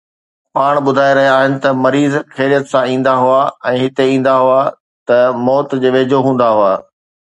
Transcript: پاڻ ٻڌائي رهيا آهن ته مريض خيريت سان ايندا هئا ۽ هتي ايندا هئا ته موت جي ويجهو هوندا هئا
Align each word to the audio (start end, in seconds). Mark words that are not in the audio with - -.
پاڻ 0.57 0.73
ٻڌائي 0.85 1.13
رهيا 1.17 1.33
آهن 1.41 1.53
ته 1.65 1.69
مريض 1.83 2.13
خيريت 2.39 2.63
سان 2.73 2.83
ايندا 2.95 3.13
هئا 3.21 3.39
۽ 3.75 3.83
هتي 3.85 4.03
ايندا 4.17 4.33
هئا 4.49 4.61
ته 5.13 5.17
موت 5.47 5.81
جي 5.85 5.89
ويجهو 5.99 6.25
هوندا 6.31 6.47
هئا 6.61 6.73